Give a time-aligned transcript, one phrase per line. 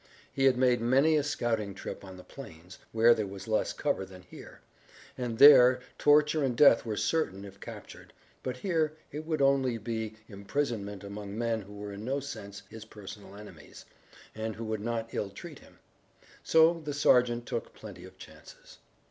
[0.33, 4.03] He had made many a scouting trip on the plains, where there was less cover
[4.03, 4.61] than here,
[5.15, 8.11] and there torture and death were certain if captured,
[8.41, 12.83] but here it would only be imprisonment among men who were in no sense his
[12.85, 13.85] personal enemies,
[14.33, 15.77] and who would not ill treat him.
[16.41, 18.79] So the sergeant took plenty of chances.